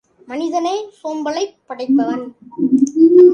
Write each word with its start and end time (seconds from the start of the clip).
மனிதனே 0.27 0.73
சோம்பலைப் 0.99 1.55
படைப்பவன்! 1.67 2.25